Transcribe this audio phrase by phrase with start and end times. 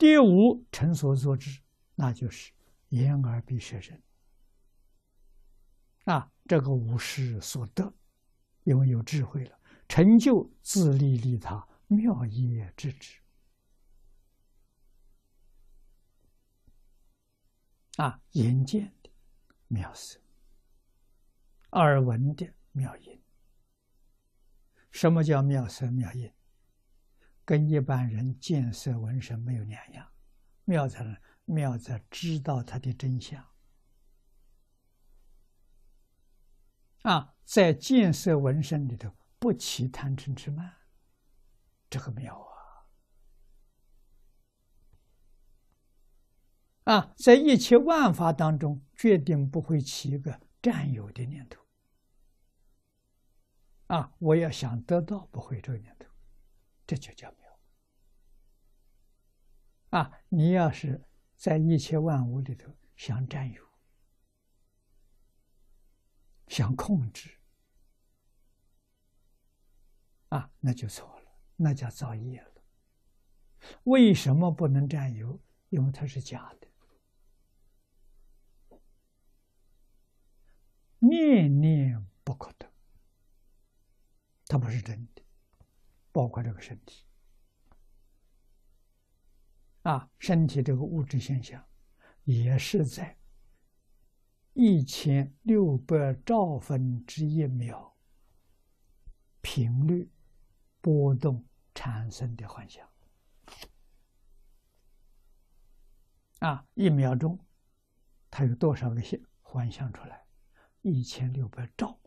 [0.00, 1.60] 第五，成所作之，
[1.94, 2.54] 那就是
[2.88, 4.02] 言而必舍人。
[6.06, 7.92] 啊，这个无失所得，
[8.64, 13.20] 因为有智慧了，成就自利利他，妙业之之。
[17.96, 19.10] 啊，眼见的
[19.68, 20.18] 妙色，
[21.72, 23.22] 耳闻的妙音。
[24.90, 26.32] 什么叫妙色妙音？
[27.50, 30.08] 跟一般人见色闻声没有两样。
[30.62, 31.20] 妙在哪？
[31.46, 33.44] 妙在知道他的真相。
[37.02, 40.72] 啊，在见色闻声里头不起贪嗔痴慢，
[41.88, 42.38] 这个妙
[46.84, 46.94] 啊！
[46.94, 51.60] 啊，在一切万法当中，决定不会起一个占有的念头。
[53.88, 56.06] 啊，我要想得到，不会这个念头，
[56.86, 57.49] 这就叫妙。
[59.90, 61.04] 啊，你要是
[61.36, 63.70] 在一切万物里头想占有。
[66.48, 67.30] 想控制
[70.30, 72.62] 啊，那就错了，那叫造业了。
[73.84, 75.40] 为什么不能占有？
[75.68, 76.68] 因为它是假的，
[80.98, 82.68] 念念不可得，
[84.46, 85.22] 它不是真的，
[86.10, 87.04] 包括这个身体
[89.90, 91.60] 啊，身体这个物质现象
[92.22, 93.16] 也是在。
[94.52, 97.96] 一千六百兆分之一秒
[99.40, 100.10] 频率
[100.80, 102.86] 波动产生的幻象
[106.40, 106.66] 啊！
[106.74, 107.38] 一秒钟
[108.30, 110.24] 它有多少个现幻象出来？
[110.82, 111.98] 一千六百兆，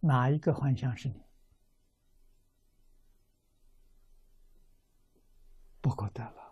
[0.00, 1.27] 哪一个幻象是你？
[5.88, 6.47] 不可得了。